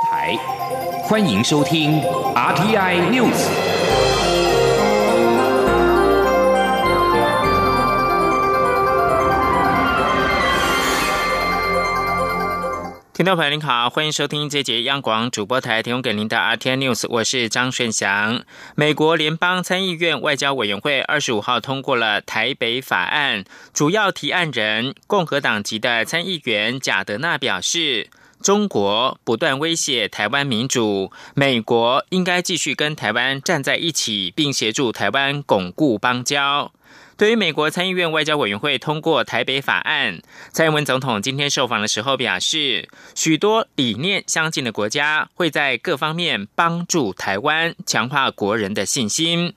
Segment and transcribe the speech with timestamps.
[0.00, 0.36] 台，
[1.04, 2.00] 欢迎收听
[2.34, 3.48] RTI News。
[13.12, 18.42] 听众朋友您好，欢迎收听这节央广主播台提供给您的 RTI News，我是张顺祥。
[18.74, 28.10] 美国联邦参议院外交委员会二十五号通过了台北法案，主要提案人共和党籍的参议员贾德纳表示，
[28.44, 36.70] 中国不断威胁台湾民主，美国应该继续跟台湾站在一起，并协助台湾巩固邦交。
[37.16, 40.20] 对于美国参议院外交委员会通过台北法案，
[40.52, 49.54] 蔡英文总统今天受访的时候表示，许多理念相近的国家会在各方面帮助台湾，强化国人的信心。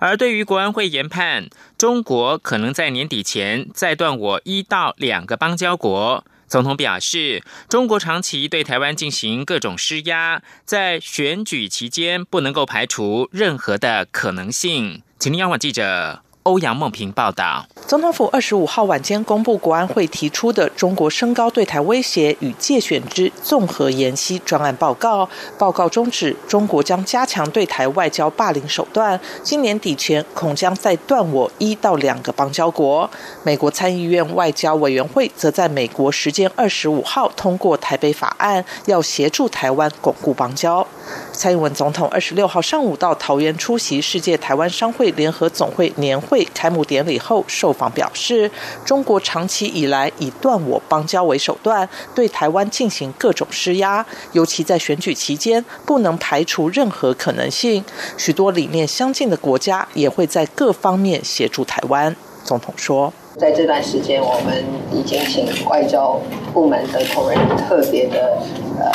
[0.00, 15.02] 而对于国安会研判，中国可能在年底前再断我一到两个邦交国，总统表示，中国长期对台湾进行各种施压，在选举期间不能够排除任何的可能性。
[15.18, 16.22] 请听央广记者。
[16.44, 17.66] 欧阳梦平报道。
[17.86, 25.28] 总统府二十五号晚间公布国安会提出的中国升高对台威胁与借选之综合研析专案报告。
[25.58, 33.08] 报告中指，中国将加强对台外交霸凌手段，今年底前恐将再断我一到两个邦交国。
[33.42, 40.86] 美国参议院外交委员会则在美国时间二十五号通过台北法案，要协助台湾巩固邦交。
[41.32, 47.90] 蔡英文总统二十六号上午到桃园出席世界台湾商会联合总会年会开幕典礼后受访。
[47.92, 48.50] 表示，
[48.84, 57.84] 中国长期以来以断我邦交为手段，对台湾进行各种施压，尤其在选举期间，不能排除任何可能性。
[58.16, 62.16] 许多理念相近的国家也会在各方面协助台湾。
[62.44, 66.18] 总统说，在这段时间，我们已经请外交
[66.54, 68.38] 部门的同仁特别的
[68.78, 68.90] 呃。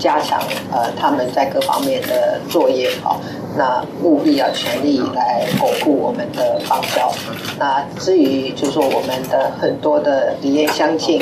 [0.00, 0.40] 加强
[0.72, 3.14] 呃他们在各方面的作业啊，
[3.56, 7.12] 那务必要全力来巩固我们的邦交。
[7.58, 11.20] 那至于就是说我们的很多的理念相近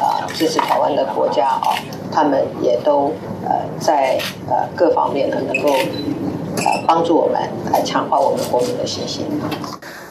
[0.00, 1.74] 啊，支持台湾的国家啊，
[2.12, 3.12] 他们也都
[3.44, 3.50] 呃
[3.80, 4.16] 在
[4.48, 5.68] 呃各方面呢能够
[6.58, 7.40] 呃帮助我们
[7.72, 9.26] 来强化我们国民的信心。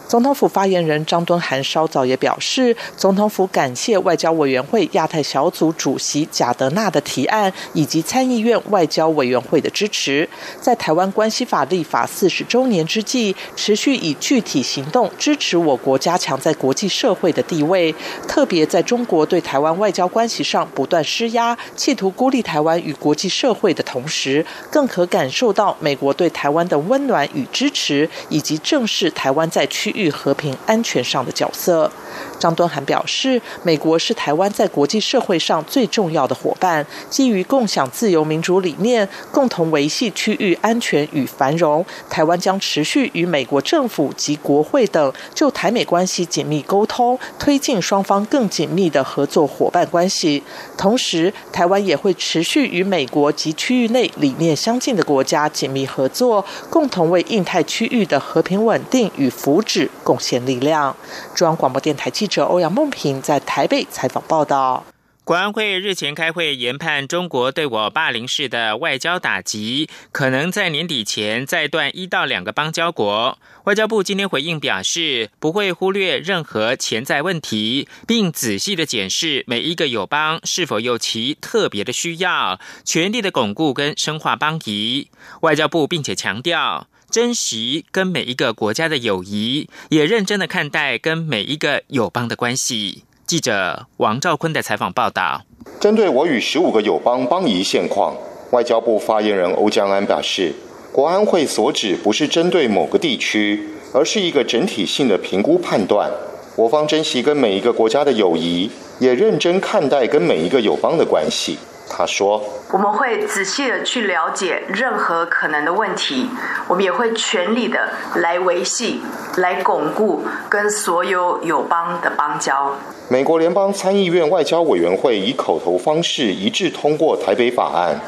[0.09, 10.27] 总统府发言人张敦涵稍早也表示，总统府感谢外交委员会亚太小组主席贾德纳的提案，以及参议院外交委员会的支持，
[10.59, 17.93] 在台湾关系法立法四十周年之际，持续以具体行动支持我国加强在国际社会的地位，
[18.27, 29.98] 特别在中国对台湾外交关系上不断施压，企图孤立台湾与国际社会的同时，更可感受到美国对台湾的温暖与支持，以及正视台湾在区域。
[29.99, 31.91] 与和平安全上的角色，
[32.39, 41.85] 张敦涵表示，美国是台湾在国际社会上最重要的伙伴，基于共享自由民主理念，共同维系区域安全与繁荣。
[42.09, 50.43] 台湾将持续与美国政府及国会等就台美关系紧密沟通，推进双方更紧密的合作伙伴关系。
[50.77, 59.89] 同时，台湾也会持续与美国及区域内理念相近的国家紧密合作，共同为印太区域的和平稳定与福祉。
[60.03, 60.95] 贡献力量。
[61.35, 64.85] 中央广播电台记者欧阳梦平在台北采访报道。
[65.25, 73.37] 国安会日前开会研判中国对我霸凌式的外交打击，可能在年底前再断一到两个邦交国。
[73.65, 85.09] 外交部今天回应表示，不会忽略任何潜在问题，并仔细的检视每一个友邦是否有其特别的需要，全力的巩固跟深化邦谊。
[85.41, 86.87] 外交部并且强调。
[87.11, 93.03] 珍惜跟每一个国家的友谊，也认真的看待跟每一个友邦的关系。
[93.25, 95.41] 记者王兆坤的采访报道。
[95.79, 98.15] 针对我与十五个友邦邦谊现况，
[98.51, 100.53] 外交部发言人欧江安表示，
[100.91, 106.11] 国安会所指不是针对某个地区，而是一个整体性的评估判断。
[106.55, 111.57] 我方珍惜跟每一个国家的友谊，也认真看待跟每一个友邦的关系。
[111.89, 112.41] 他说
[112.71, 116.29] ：“我们会仔细的去了解任何可能的问题，
[116.67, 119.01] 我们也会全力的来维系、
[119.37, 122.75] 来巩固跟所有友邦的邦交。”
[123.09, 127.99] 美国联邦参议院外交委员会以口头方式一致通过台北法案。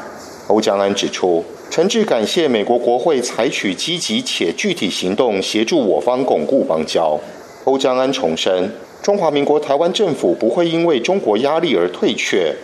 [0.46, 7.18] 欧江安指出，诚挚感谢美国国会采取积极且具体行动协助我方巩固邦交。
[7.64, 8.70] 欧江安重申，
[9.02, 12.54] 中华民国台湾政府不会因为中国压力而退却。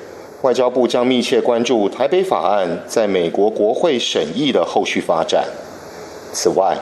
[0.42, 5.44] 外交部将密切关注台北法案在美国国会审议的后续发展。
[6.32, 6.76] 此外，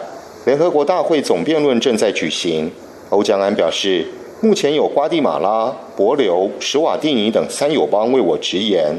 [0.44, 2.70] 联合国大会总辩论正在举行。
[3.08, 4.06] 欧江安表示，
[4.43, 8.94] 目前有瓜地马拉、博留、史瓦蒂尼等三友邦为我直言，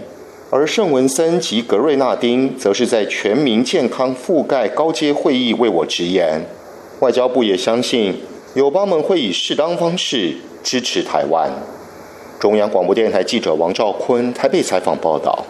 [0.49, 6.41] 而圣文森及格瑞纳丁则是在全民健康覆盖高阶会议为我直言，
[7.01, 8.15] 外交部也相信
[8.55, 10.33] 友邦们会以适当方式
[10.63, 11.51] 支持台湾。
[12.39, 15.43] 中央广播电台记者王兆坤台北采访报道。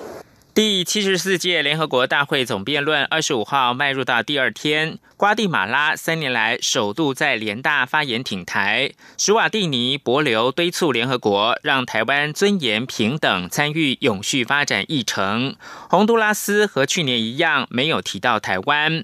[0.54, 15.56] 第七十四届联合国大会总辩论二十五号迈入到第二天，瓜地马拉三年来首度在联大发言挺台，史瓦蒂尼博流敦促联合国让台湾尊严平等参与永续发展议程。
[15.90, 19.04] 洪都拉斯和去年一样没有提到台湾。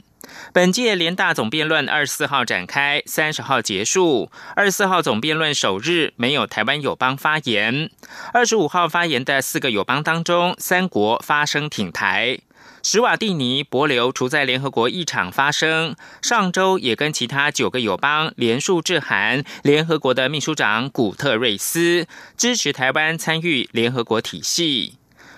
[0.54, 4.32] 本届联大总辩论二十四号展开，三十号结束。
[4.56, 7.90] 二十四号总辩论首日没有台湾友邦发言。
[8.34, 12.40] 二十五号发言的四个友邦当中，三国发声挺台。
[12.82, 24.96] 史瓦蒂尼博流除在联合国议场发声，上周也跟其他九个友邦联署致函联合国的秘书长古特瑞斯，支持台湾参与联合国体系。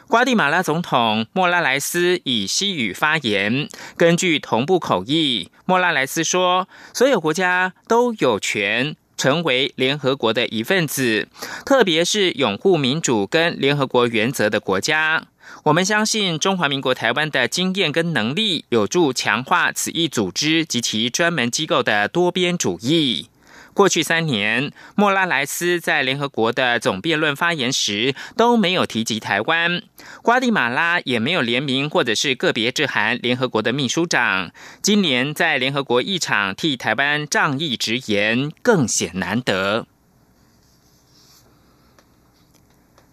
[0.07, 3.68] 瓜地马拉总统莫拉莱斯以西语发言。
[3.98, 11.28] 根据同步口译，莫拉莱斯说：“所有国家都有权成为联合国的一份子，
[11.66, 15.25] 特别是拥护民主跟联合国原则的国家。
[15.63, 23.30] 我们相信中华民国台湾的经验跟能力，有助强化此一组织及其专门机构的多边主义。”
[23.75, 29.81] 过去三年，莫拉莱斯在联合国的总辩论发言时都没有提及台湾，
[30.24, 34.51] 瓜地马拉也没有联名或者是个别致函联合国的秘书长。
[34.81, 39.86] 今年在联合国议场替台湾仗义直言，更显难得。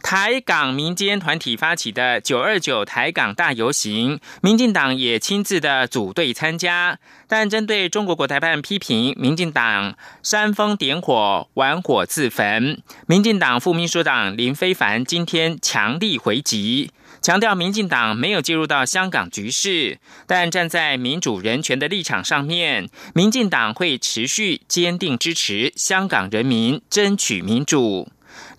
[0.02, 6.98] 台港民间团体发起的九二九台港大游行，民进党也亲自的组队参加。
[7.28, 16.90] 但针对中国国台办批评民进党煽风点火、玩火自焚，民进党副秘书长林非凡今天强力回击，
[17.22, 28.10] 强调民进党没有介入到香港局势，但站在民主人权的立场上面，民进党会持续坚定支持香港人民争取民主。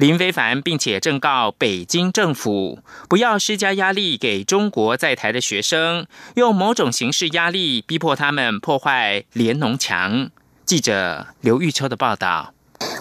[0.04, 10.30] 林非凡，并且正告北京政府不要施加压力给中国在台的学生，用某种形式压力逼迫他们破坏联农墙。
[10.66, 12.54] 记者刘玉秋的报道。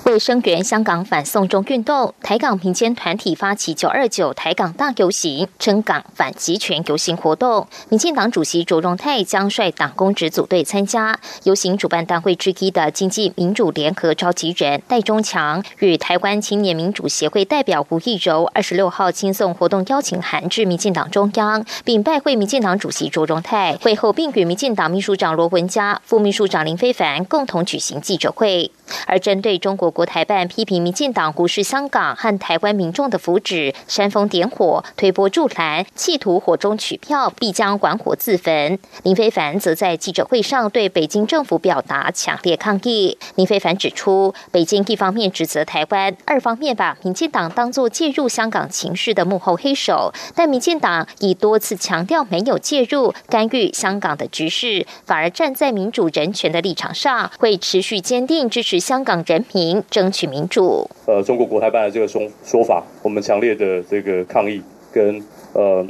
[0.04, 7.66] 为声援香港反送中运动，台港民间团体发起“九二九台港大游行”，称港反集权游行活动。
[7.88, 11.72] 民进党主席卓荣泰将率党公职组队参加游行。
[11.82, 23.76] 主办单位之一的经济民主联合召集人戴中强与台湾青年民主协会代表吴义柔二十六号亲送活动邀请函至民进党中央，并拜会民进党主席卓荣泰。
[23.82, 28.70] 会后，并与民进党秘书长罗文嘉、副秘书长林非凡共同举行记者会。
[29.06, 38.78] 而针对中中国国台办批评民进党忽视香港和台湾民众的福祉，煽风点火、推波助澜，企图火中取票，必将玩火自焚。
[39.02, 43.16] 林非凡则在记者会上对北京政府表达强烈抗议。
[43.36, 58.82] 林非凡指出，北京一方面指责台湾，二方面把民进党当作介入香港情势的幕后黑手，但民进党已多次强调没有介入干预香港的局势，反而站在民主人权的立场上，会持续坚定支持。
[58.82, 60.88] 香港人平争取民主。
[61.04, 65.22] 呃，中国国台办的这个说说法，我们强烈的这个抗议跟
[65.52, 65.86] 呃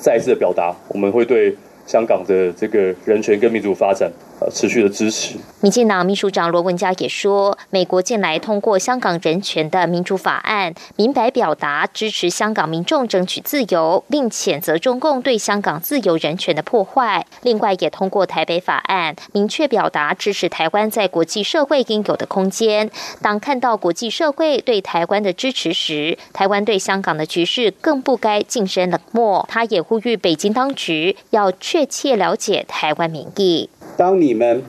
[0.00, 1.54] 再一次的表达，我们会对
[1.86, 4.10] 香港的这个人权跟民主发展。
[4.50, 5.36] 持续的支持。
[5.60, 17.24] 民进党秘书长罗文嘉也说，美国近来通过香港人权的民主法案，明白表达支持香港民众争取自由，并谴责中共对香港自由人权的破坏。
[17.42, 22.90] 另外，也通过台北法案，明确表达支持台湾在国际社会应有的空间。
[23.20, 29.46] 当看到国际社会对台湾的支持时，台湾对香港的局势更不该晋升冷漠。
[29.48, 33.70] 他也呼吁北京当局要确切了解台湾民意。
[33.96, 34.62] 当你们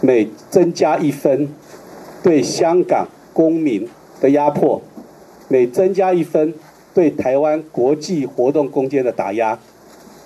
[0.00, 1.48] 每增加一分
[2.22, 3.88] 对香港公民
[4.20, 4.82] 的压迫，
[5.48, 6.54] 每增加一分
[6.92, 9.58] 对台湾国际活动空间的打压，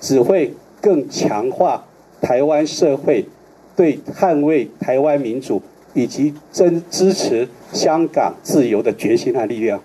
[0.01, 1.85] 只会更强化
[2.21, 3.25] 台湾社会
[3.75, 5.61] 对捍卫台湾民主
[5.93, 9.81] 以及真支持香港自由的决心和力量。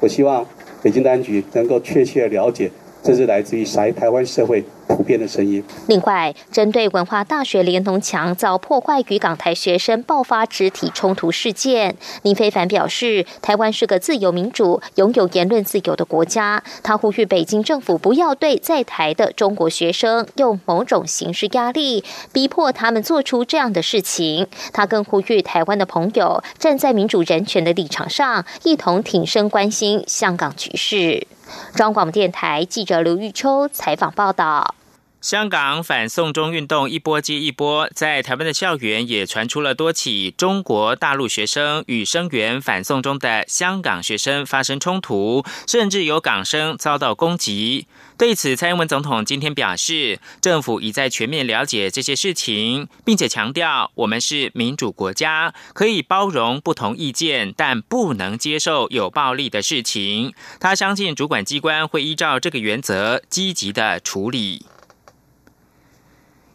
[0.00, 0.46] 我希望
[0.82, 2.70] 北京当局能够确切了解，
[3.02, 4.64] 这是来自于台台湾社会。
[4.96, 5.62] 普遍的声音。
[5.86, 16.62] 另外，针对文化大学连同墙遭破坏与港台学生爆发肢体冲突事件，林非凡表示，台湾是个自由民主、拥有言论自由的国家。
[16.82, 24.46] 他呼吁北京政府不要对在台的中国学生用某种形式压力，逼迫他们做出这样的事情。
[24.72, 31.26] 他更呼吁台湾的朋友站在民主人权的立场上，一同挺身关心香港局势。
[31.74, 34.74] 中广电台记者刘玉秋采访报道。
[35.20, 47.86] 香港反送中运动一波接一波，在台湾的校园也传出了多起中国大陆学生与声援反送中的香港学生发生冲突，甚至有港生遭到攻击。
[48.16, 60.32] 对此，蔡英文总统今天表示，政府已在全面了解这些事情，并且强调我们是民主国家，可以包容不同意见，但不能接受有暴力的事情。
[60.58, 64.64] 他相信主管机关会依照这个原则积极的处理。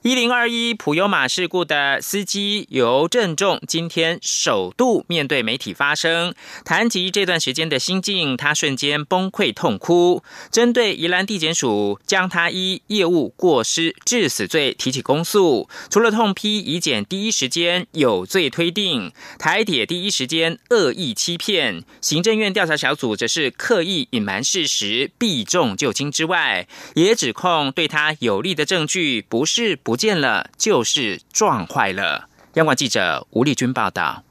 [0.06, 10.22] 一零二一普悠马事故的司机尤振仲今天首度面对媒体发声，谈及这段时间的心境，他瞬间崩溃痛哭。
[10.52, 29.95] 针对宜兰地检署将他依业务过失致死罪提起公诉，除了痛批乙检第一时间有罪推定，台铁第一时间恶意欺骗，行政院调查小组则是刻意隐瞒事实、避重就轻之外，也指控对他有利的证据不是不。
[29.96, 32.28] 不见了，就是撞坏了。
[32.56, 34.26] 央广记者吴丽君报道。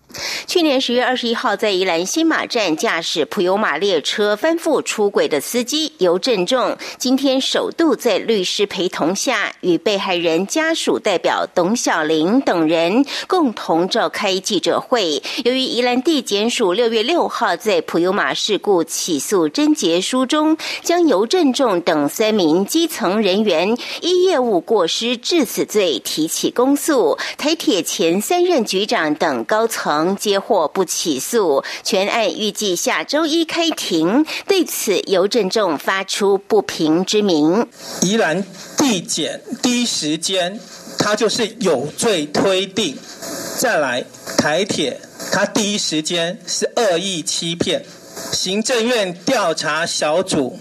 [0.47, 15.23] 去年十月二十一号，在宜兰新马站驾驶普悠马列车翻覆出轨的司机尤振仲，今天首度在律师陪同下，与被害人家属代表董小玲等人共同召开记者会。
[15.45, 30.04] 由于宜兰地检署六月六号在普悠马事故起诉侦结书中，将尤振仲等三名基层人员依业务过失致死罪提起公诉，台铁前三任局长等高层。
[30.17, 34.27] 接获不起诉，全案预计下周一开庭。
[34.47, 37.67] 对此，尤振仲发出不平之名。
[38.03, 38.45] 宜兰
[38.77, 40.59] 地检第一时间，
[40.99, 42.97] 他就是有罪推定；
[43.59, 44.05] 再来
[44.37, 47.85] 台铁，他第一时间是恶意欺骗。
[48.33, 50.59] 行政院调查小组。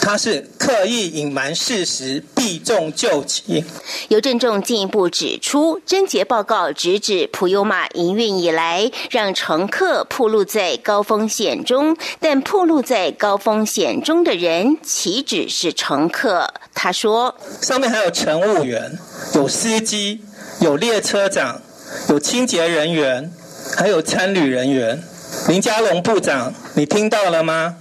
[0.00, 3.64] 他是刻意隐瞒事实，避重就轻。
[4.08, 16.54] 尤振仲进一步指出，侦结报告直指普悠玛营运以来，让乘客暴露在高风险中，但暴露在高风险中的人岂止是乘客？
[16.72, 18.98] 他说，上面还有乘务员、
[19.34, 20.20] 有司机、
[20.60, 21.60] 有列车长、
[22.08, 23.30] 有清洁人员，
[23.76, 25.02] 还有参旅人员。
[25.48, 27.76] 林佳龙部长，你听到了吗？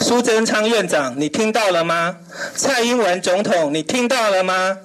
[0.00, 2.16] 苏贞昌院长，你听到了吗？
[2.54, 4.78] 蔡英文总统，你听到了吗？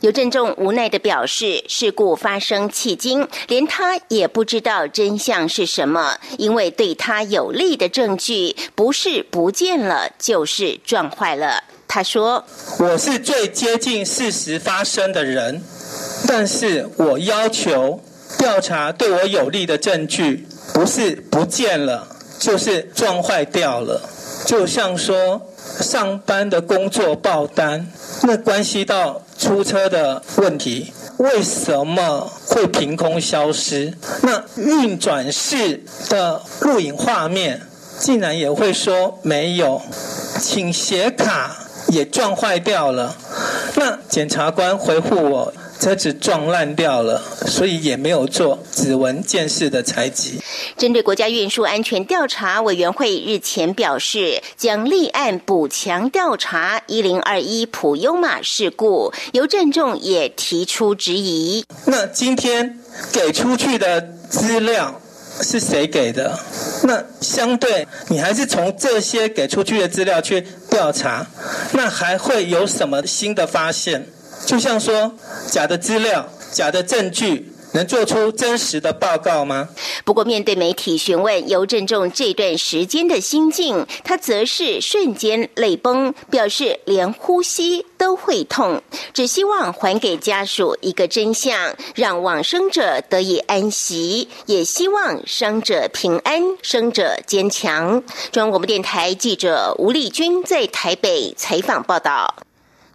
[0.00, 11.64] 尤振仲无奈的表示，事故发生迄今，连他也不知道真相是什么，因为对他有利的证据不是不见了，就是撞坏了。
[11.88, 12.44] 他说
[12.78, 15.62] ：“我是最接近事实发生的人，
[16.26, 18.02] 但是我要求
[18.38, 24.08] 调查对我有利的证据，不是不见了，就是撞坏掉了。”
[24.44, 25.40] 就像说
[25.80, 27.86] 上班的工作报单，
[28.22, 33.94] 那关系到出车的问题，为什么会凭空消失？
[34.22, 37.62] 那运转室的录影画面，
[37.98, 39.80] 竟然也会说没有，
[40.40, 41.56] 请写卡
[41.88, 43.16] 也撞坏掉了。
[43.76, 45.52] 那检察官回复我。
[45.82, 50.40] 车子撞烂掉了，所以也没有做指纹鉴识的采集。
[50.76, 61.64] 针对国家运输安全调查委员会日前表示，将立案补强调查一零二一普优马事故，尤振仲也提出质疑。
[61.86, 62.78] 那今天
[63.12, 65.00] 给出去的资料
[65.40, 66.38] 是谁给的？
[66.84, 71.26] 那相对你还是从这些给出去的资料去调查，
[71.72, 74.06] 那还会有什么新的发现？
[74.44, 75.14] 就像说，
[75.48, 79.68] 假的资料、假的证据，能做出真实的报告吗？
[80.04, 88.82] 不过，面对媒体询问尤振中这段时间的心境，他则是瞬间泪崩，表示连呼吸都会痛，
[89.14, 98.02] 只希望还给家属一个真相，让往生者得以安息，也希望伤者平安，生者坚强。
[98.32, 102.34] 中央广播电台记者吴丽君在台北采访报道。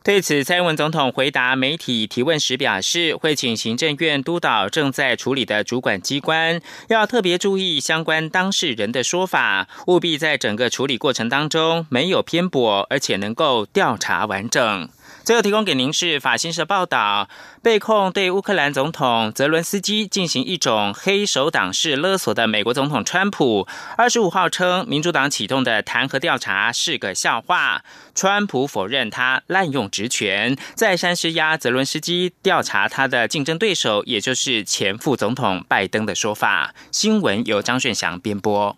[0.07, 14.87] 对此，蔡英文总统回答媒体提问时表示，会请行政院督导正在处理的主管机关，要特别注意相关当事人的说法，务必在整个处理过程当中没有偏颇，而且能够调查完整。
[15.27, 17.27] 最后提供给您是法新社报道，
[17.61, 23.67] 被控对乌克兰总统泽伦斯基进行一种黑手党式勒索的美国总统川普，
[23.97, 27.83] 二十五号称民主党启动的弹劾调查是个笑话。
[28.15, 36.73] 川普否认他滥用职权，再三施压泽伦斯基调查他的竞争对手，也就是前副总统拜登的说法。
[36.89, 38.77] 新闻由张炫祥编播。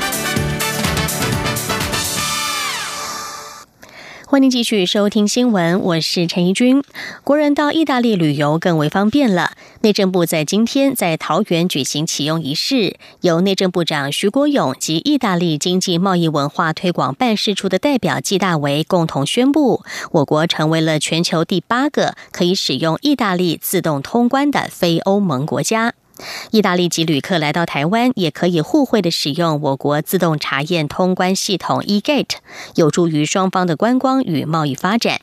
[4.31, 6.81] 欢迎继续收听新闻，我是陈怡君。
[7.25, 9.51] 国人到意大利旅游更为方便了。
[9.81, 25.93] 内政部在今天在桃园举行启用仪式，由内政部长徐国勇及意大利经济贸易文化推广办事处的代表季大为共同宣布，我国成为了全球第八个可以使用意大利自动通关的非欧盟国家。
[26.51, 32.37] 意大利籍旅客来到台湾，也可以互惠的使用我国自动查验通关系统 eGate，
[32.75, 35.21] 有助于双方的观光与贸易发展。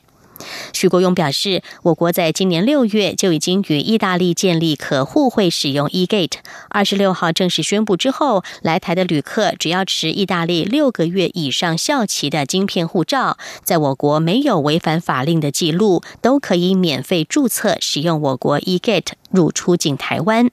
[0.71, 6.37] 徐国勇表示，我国在今年六月就已经与意大利建立可互惠使用 eGate。
[6.69, 20.49] 二十六号正式宣布之后，来台的旅客只要持意大利六个月以上效期的晶片护照，在我国没有违反法令的记录，都可以免费注册使用我国 eGate 入出境台湾。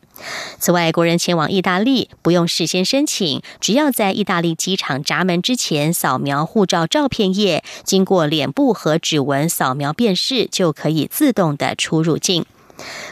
[0.59, 12.47] 此外，国人前往意大利不用事先申请，只要在意大利机场闸门之前扫描护照照片页，经过脸部和指纹扫描辨识，就可以自动的出入境。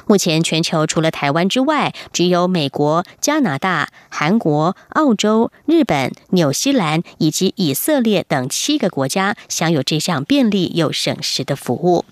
[0.06, 12.04] 目前，全球除了台湾之外，只有美国、加拿大、韩国、澳洲、日本、纽西兰以及以色列等七个国家享有这项便利又省时的服务。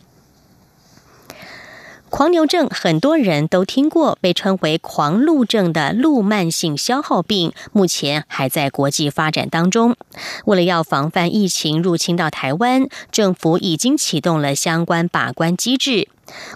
[2.12, 9.96] 狂牛症很多人都听过，被称为狂鹿症的鹿慢性消耗病，目前还在国际发展当中。
[10.44, 16.06] 为了要防范疫情入侵到台湾，政府已经启动了相关把关机制。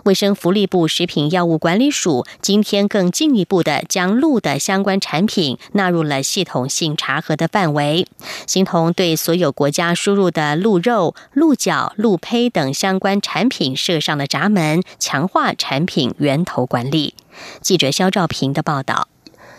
[0.05, 8.07] 卫生福利部食品药物管理署今天更进一步的将鹿的相关产品纳入了系统性查核的范围，
[8.47, 17.15] 形同对所有国家输入的鹿肉、鹿角、鹿胚等相关产品设上了闸门，强化产品源头管理。
[17.61, 19.09] 记者肖兆平的报道。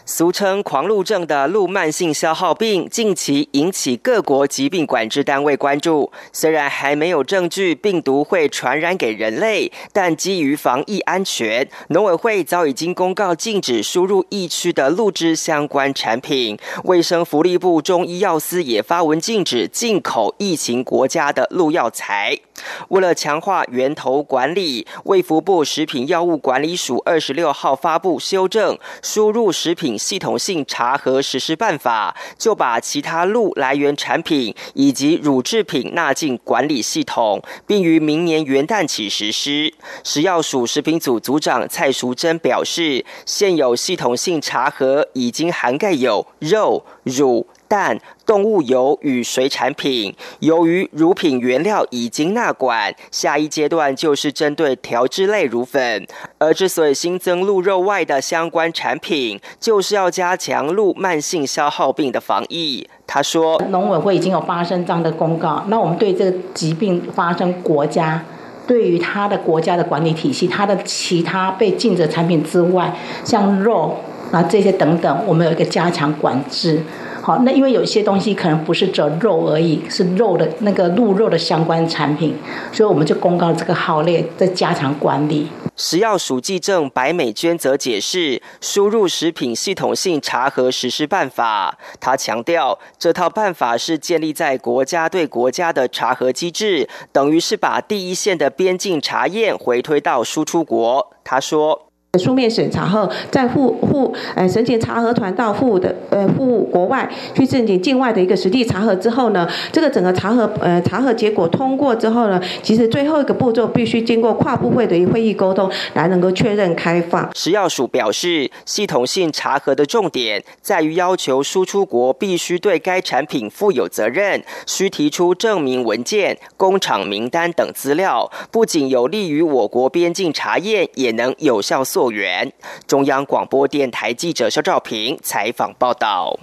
[0.09, 6.09] 俗称狂鹿症的鹿慢性消耗病，近期引起各国疾病管制单位关注。
[6.31, 16.57] 虽然还没有证据病毒会传染给人类，但基于防疫安全，农委会早已经公告禁止输入疫区的鹿只相关产品。
[16.85, 22.39] 卫生福利部中医药司也发文禁止进口疫情国家的鹿药材。
[22.87, 29.96] 为了强化源头管理，卫福部食品药物管理署二十六号发布修正输入食品。
[29.97, 39.73] 系统性查核实施办法就把其他鹿来源产品以及乳制品纳进管理系统，并于明年元旦起实施。
[40.03, 47.47] 食药署食品组组长蔡淑珍表示，现有系统性查核已经涵盖有肉、乳。
[47.67, 56.07] 蛋、动物油与水产品，由于乳品原料已经纳管，下一阶段就是针对调制类乳粉。
[56.37, 62.87] 而之所以新增鹿肉外的相关产品，就是要加强鹿慢性消耗病的防疫。
[63.05, 68.23] 他说，农委会已经有发生这样的公告，那我们对这个疾病发生国家
[68.67, 73.97] 对于它的国家的管理体系，它的其他被禁止产品之外，像肉
[74.31, 76.83] 啊这些等等，我们有一个加强管制。
[77.27, 82.33] 好，那因为有一些东西可能不是只肉而已，是肉的那个鹿肉的相关产品，
[82.71, 85.49] 所以我们就公告这个号列，在加强管理。
[85.75, 101.11] 食药署记证白美娟则解释输入食品系统性查核实施办法，他强调这套办法是建立在国家对国家的查核机制，等于是把第一线的边境查验回推到输出国。
[101.25, 101.86] 他说。
[102.17, 117.29] 书面审查后，在赴赴呃申请查核团到赴的呃赴国外去申请境外的一个实地查核之后呢，这个整个查核呃查核结果通过之后呢，其实最后一个步骤必须经过跨部会的会议沟通，来能够确认开放。
[117.35, 132.11] 食药署表示，系统性查核的重点在于要求输出国必须对该产品负有责任，需提出证明文件、工厂名单等资料，不仅有利于我国边境查验，也能有效作。
[132.11, 132.53] 员
[132.85, 136.39] 中央广播电台记者肖兆平采访报道。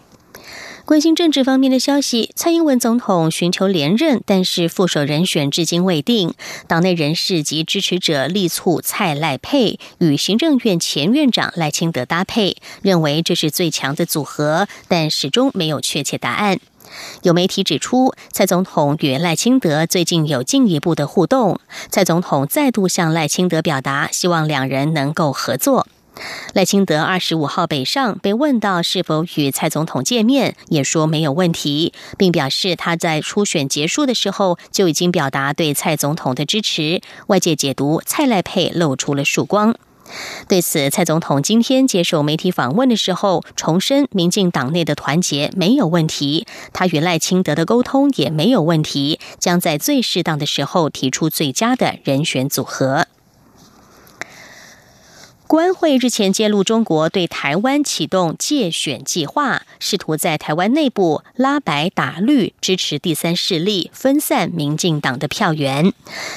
[0.84, 6.34] 关心政治方面的消息，蔡英文总统寻求连任，但是副手人选至今未定。
[6.66, 16.58] 党内人士及支持者力促蔡赖配与行政院前院长赖清德搭配，认为这是最强的组合，但始终没有确切答案。
[17.22, 21.58] 有媒体指出，蔡总统与赖清德最近有进一步的互动，
[21.90, 25.86] 蔡总统再度向赖清德表达希望两人能够合作。
[26.52, 37.00] 赖清德二十五号北上，被问到是否与蔡总统见面，也说没有问题，并表示他在初选结束的时候就已经表达对蔡总统的支持。
[37.26, 39.74] 外界解读蔡赖配露出了曙光。
[40.48, 53.06] 对此，蔡总统今天接受媒体访问的时候，重申民进党内的团结没有问题，他与赖清德的沟通也没有问题，将在最适当的时候提出最佳的人选组合。
[55.46, 65.92] 国安会日前揭露，中国对台湾启动借选计划，试图在台湾内部拉白打绿，支持第三势力，分散民进党的票源。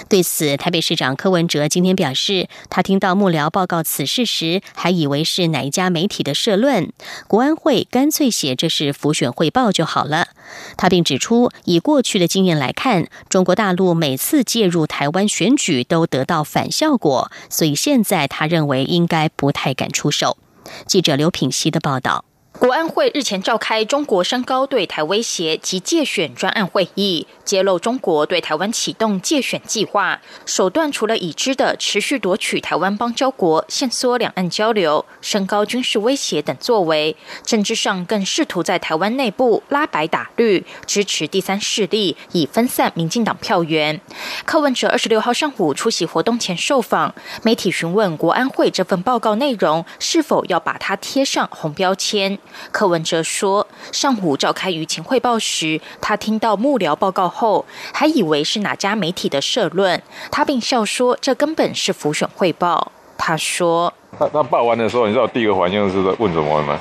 [0.10, 6.91] 对此，台北市长柯文哲今天表示，他听到幕僚报告此事时，还以为是哪一家媒体的社论，
[7.28, 10.28] 国安会干脆写这是浮选汇报就好了。
[10.76, 20.38] 他并指出，以过去的经验来看，中国大陆每次介入台湾选举都得到反效果，所以现在他认为应该不太敢出手。
[20.86, 22.25] 记者刘品熙的报道。
[22.60, 44.02] 国安会日前召开中国升高对台威胁及借选专案会议，揭露中国对台湾启动借选计划手段，除了已知的持续夺取台湾邦交国、限缩两岸交流、升高军事威胁等作为，政治上更试图在台湾内部拉白打绿，支持第三势力，以分散民进党票源。
[44.46, 52.39] 柯文哲二十六号上午出席活动前受访，媒体询问国安会这份报告内容是否要把它贴上红标签。
[52.71, 62.91] 柯文哲说，上午召开舆情汇报时，他听到幕僚报告后，还以为是哪家媒体的社论，他并笑说，这根本是浮选汇报。
[63.17, 66.79] 他说，他他报完的时候，你知道第一个反应是在问什么吗？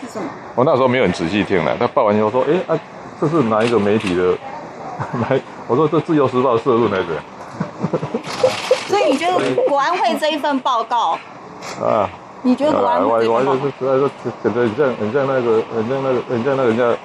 [0.55, 2.79] 我那时候没有很仔细听了，他报完以后说，哎啊，
[3.21, 4.33] 这是哪一个媒体的？
[5.29, 7.07] 来，我说这自由时报社论来着。
[8.87, 11.19] 所以你觉得国安会这一份报告
[11.83, 12.09] 啊？
[12.43, 14.11] 你觉得国安会我就是实在是，
[14.43, 16.97] 觉得很像很像那个很像那个很像那个人家，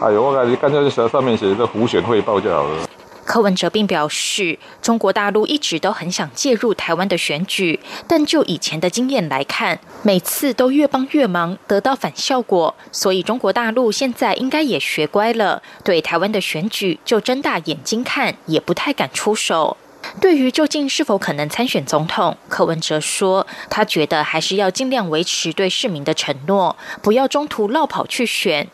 [0.00, 2.88] 哎呦，我感觉干脆就写上面写个胡选汇报就好了。
[3.26, 12.74] 柯文哲并表示，中国大陆一直都很想介入台湾的选举，但就以前的经验来看，每次都越帮越忙，得到反效果。
[12.90, 19.76] 所以中国大陆现在应该也学乖了，对台湾的选举就睁大眼睛看，也不太敢出手。
[20.20, 28.68] 对于究竟是否可能参选总统，柯文哲说，他觉得还是要尽量维持对市民的承诺，不要中途落跑去选。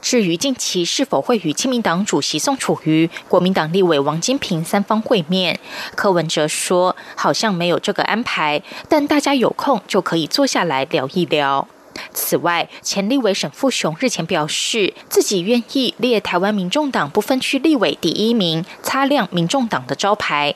[0.00, 5.58] 至于近期是否会与亲民党主席宋楚瑜、国民党立委王金平三方会面，
[5.94, 11.68] 柯文哲说，好像没有这个安排，但大家有空就可以坐下来聊一聊。
[12.12, 20.54] 此外，前立委沈富雄日前表示，自己愿意列台湾民众党不分区立委第一名，擦亮民众党的招牌。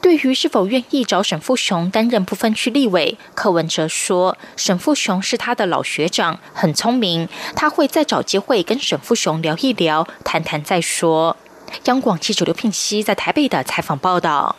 [0.00, 11.36] 对于是否愿意找沈富雄担任不分区立委，柯文哲说，沈富雄是他的老学长，很聪明，他会再找机会跟沈富雄聊一聊，谈谈再说。
[11.84, 14.56] 央广记者刘聘熙在台北的采访报道。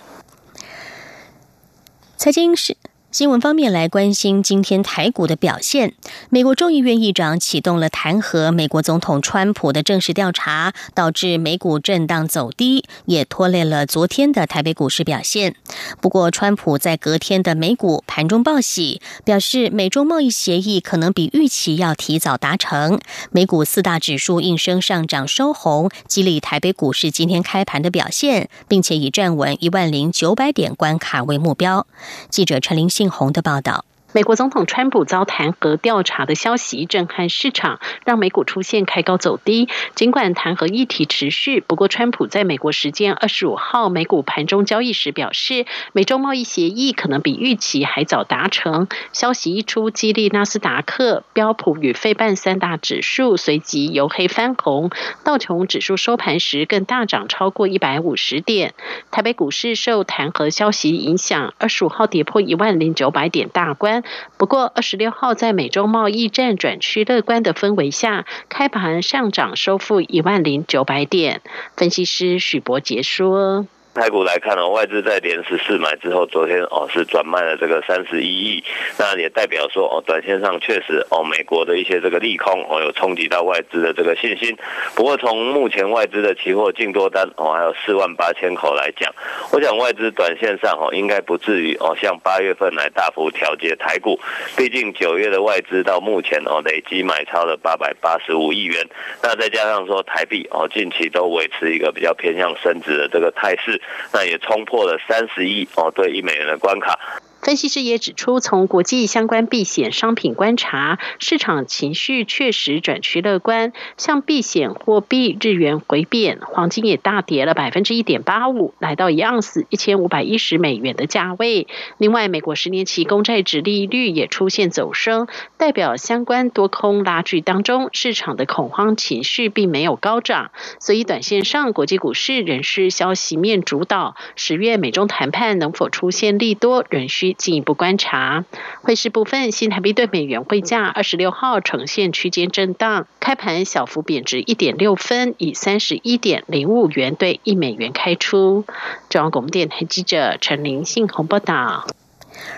[2.18, 2.78] 财经是。
[3.12, 5.96] 新闻方面来关心今天台股的表现。
[6.30, 15.56] 美国众议院议长启动了弹劾美国总统川普的正式调查，导致美股震荡走低，也拖累了昨天的台北股市表现。
[16.00, 22.98] 不过，川普在隔天的美股盘中报喜，表示美中贸易协议可能比预期要提早达成。
[23.32, 31.86] 美股四大指数应声上涨收红，激励台北股市今天开盘的表现，并且以站稳一万零九百点关卡为目标。
[32.30, 32.90] 记者陈林。
[33.02, 33.84] 信宏的报道。
[34.14, 39.70] 美国总统川普遭弹劾调查的消息震撼市场，让美股出现开高走低。
[39.96, 48.90] 尽管弹劾议题持续，不过川普在美国时间二十五号美股盘中交易时表示，美洲贸易协议可能比预期还早达成。
[49.14, 54.90] 消息一出，激励纳斯达克、标普与费半三大指数随即由黑翻红，
[55.24, 58.74] 道琼指数收盘时更大涨超过一百五十点。
[59.10, 64.01] 台北股市受弹劾消息影响，二十五号跌破一万零九百点大关。
[64.38, 71.42] 不过，二十六号在美洲贸易战转趋乐观的氛围下，开盘上涨收复一万零九百点。
[71.76, 73.68] 分析师许博杰说。
[73.94, 78.64] 台股来看呢，外资在连十四买之后，昨天哦是转卖了这个三十一亿，
[78.98, 84.58] 那也代表说哦，短线上确实哦，美国的一些这个利空哦，有冲击到外资的这个信心。
[84.96, 89.14] 不过从目前外资的期货净多单哦，还有四万八千口来讲，
[89.52, 94.18] 我想外资短线上哦，应该不至于哦，像八月份来大幅调节台股。
[94.56, 98.88] 毕竟九月的外资到目前哦，累计买超了八百八十五亿元，
[99.22, 103.80] 那再加上说台币哦，近期都维持一个比较偏向升值的这个态势。
[104.14, 106.98] 那也冲破了三十亿哦，对一美元的关卡。
[107.42, 113.74] 分析师也指出，从国际相关避险商品观察，市场情绪确实转趋乐观。
[113.98, 121.66] 像避险货币日元回贬，黄金也大跌了百分之一点八五，来到一盎司一千五百一十美元的价位。
[121.98, 125.28] 另外，美国十年期公债值利率也出现走升，
[125.58, 130.52] 代表相关多空拉锯当中，市场的恐慌情绪并没有高涨。
[130.80, 134.16] 所以，短线上国际股市仍是消息面主导。
[134.36, 137.31] 十月美中谈判能否出现利多，仍需。
[137.34, 138.46] 进一步观察，
[138.82, 148.66] 汇市部分，新台币对美元汇价二十六号呈现区间震荡，开盘小幅贬值一点六分，以三十一点零五元兑一美元开出。
[149.10, 151.88] 中央广播电台记者陈玲信鸿报道。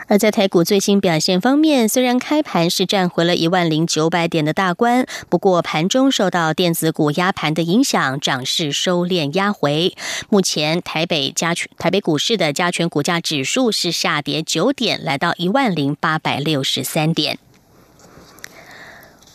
[0.07, 9.95] 而在台股最新表现方面，虽然开盘是站回了一万零九百点的大关，不过盘中受到电子股压盘的影响，涨势收敛压回。
[10.29, 17.37] 目前台北加权台北股市的加权股价指数是下跌九点，来到一万零八百六十三点。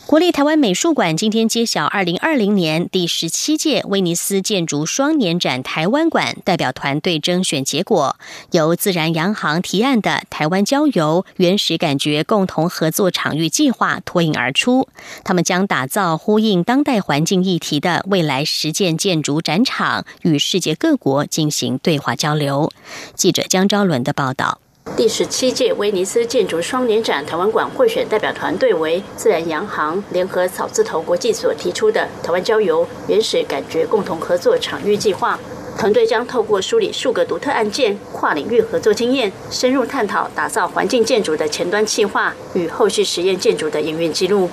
[0.09, 8.17] 国立台湾美术馆今天揭晓二零二零年第十七届威尼斯建筑双年展台湾馆代表团队征选结果，
[8.49, 14.87] 由自然洋行提案的台湾郊游原始感觉共同合作场域计划脱颖而出。
[15.23, 22.71] 他们将打造呼应当代环境议题的未来实践建筑展场，与世界各国进行对话交流。
[23.13, 24.59] 记者江昭伦的报道。
[24.95, 35.39] 第十七届威尼斯建筑双年展台湾馆会选代表团队为自然洋行联合草字头国际所提出的台湾郊游原始感觉共同合作场域计划。
[35.77, 44.49] 团队将透过梳理数个独特案件、跨领域合作经验，深入探讨打造环境建筑的前端计划与后续实验建筑的营运记录。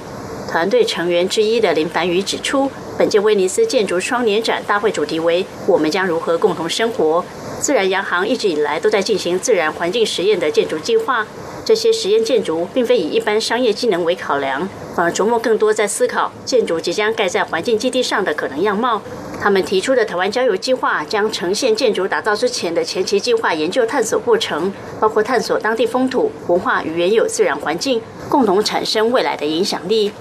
[0.49, 7.25] 团队成员之一的林凡宇指出，本届威尼斯建筑双年展大会主题为“我们将如何共同生活”。
[7.61, 11.27] 自然洋行一直以来都在进行自然环境实验的建筑计划，
[11.65, 19.01] 这些实验建筑并非以一般商业机能为考量，反而琢磨更多在思考建筑即将盖在环境基地上的可能样貌。
[19.41, 30.13] 他们提出的台湾郊游计划将呈现建筑打造之前的前期计划研究探索过程，包括探索当地风土文化与原有自然环境，共同产生未来的影响力。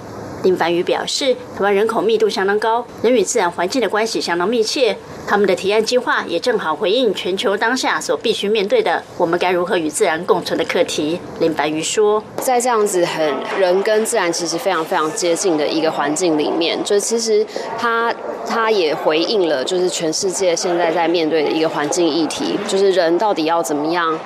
[0.44, 4.96] 林凡宇表示，台湾人口密度相当高，人与自然环境的关系相当密切。
[5.28, 11.20] 他们的提案计划也正好回应全球当下所必须面对的“我们该如何与自然共存”的课题。
[11.40, 17.46] 林白瑜说，在这样子很人跟自然其实非常非常接近的一个环境里面，就其实
[17.78, 18.14] 他
[18.48, 24.18] 他也回应了，就是全世界现在在面对的一个环境议题，就是人到底要怎么样。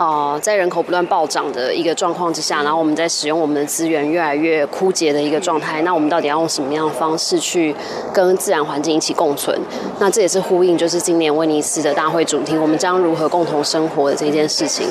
[0.00, 7.76] 哦，在人口不断暴涨的一个状况之下，然后我们在使用我们的资源越来越枯竭的一个状态，那我们到底要用什么样的方式去
[8.10, 9.54] 跟自然环境一起共存？
[9.98, 14.88] 那这也是呼应，就是今年威尼斯的大会主题，我们将如何共同生活的这件事情。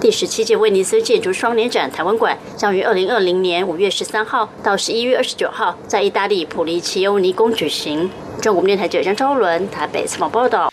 [0.00, 8.08] 第十七届威尼斯建筑双年展台湾馆将于二零二零年五月十三号到十一月二十九号在意大利普利奇欧尼宫举行。
[8.40, 10.72] 中国电台记者张伦台北采访报道。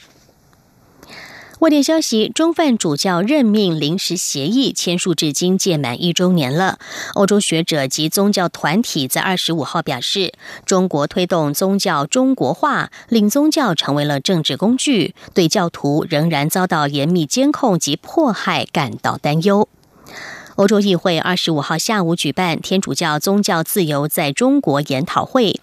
[1.59, 6.79] 外电消息：中范主教任命临时协议签署至今届满一周年了。
[7.15, 10.31] 欧洲学者及宗教团体在二十五号表示，
[10.65, 19.67] 中国推动宗教中国化，令宗教成为了政治工具，对教徒仍然遭到严密监控及迫害感到担忧。
[20.55, 25.59] 欧洲议会二十五号下午举办天主教宗教自由在中国研讨会。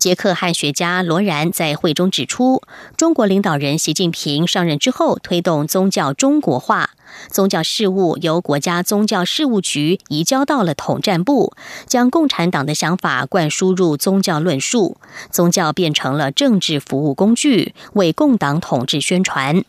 [0.00, 2.62] 捷克汉学家罗然在会中指出，
[2.96, 6.92] 中国领导人习近平上任之后，推动宗教中国化，
[7.28, 11.52] 宗教事务由国家宗教事务局移交到了统战部，
[11.86, 14.96] 将共产党的想法灌输入宗教论述，
[15.30, 19.62] 宗教变成了政治服务工具，为共党统治宣传。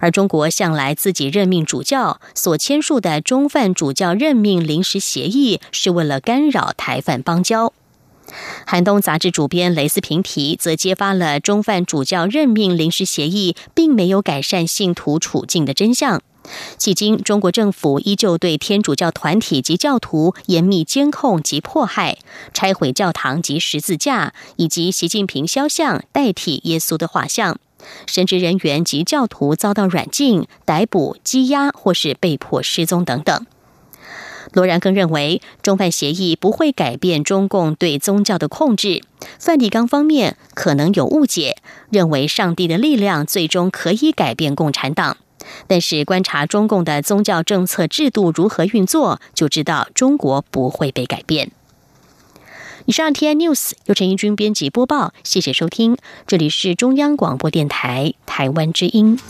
[0.00, 7.72] 而中国向来自己任命主教，所签署的中范主教任命临时协议，是为了干扰台范邦交。
[8.66, 16.20] 寒冬杂志主编雷斯平提则揭发了中范主教任命临时协议并没有改善信徒处境的真相。
[16.78, 22.16] 迄今，中国政府依旧对天主教团体及教徒严密监控及迫害，
[22.54, 27.58] 拆毁教堂及十字架，以及习近平肖像代替耶稣的画像。
[28.06, 33.46] 神职人员及教徒遭到软禁、逮捕、羁押或是被迫失踪等等。
[34.58, 39.04] 罗然更认为，中梵协议不会改变中共对宗教的控制。
[39.38, 41.58] 梵蒂冈方面可能有误解，
[41.90, 45.16] 认为上帝的力量最终可以改变共产党。
[45.68, 51.52] 但是观察中共的宗教政策制度如何运作，就知道中国不会被改变。
[52.86, 59.20] 以上 T I News 由陈义军编辑播报，谢谢收听，这里是中央广播电台台湾之音。